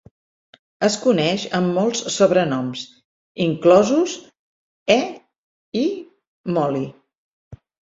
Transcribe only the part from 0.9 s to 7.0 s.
coneix amb molts sobrenoms, inclosos "e" i "Molly".